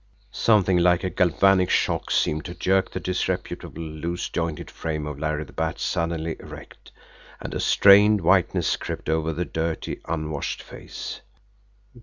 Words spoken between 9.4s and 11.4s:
dirty, unwashed face.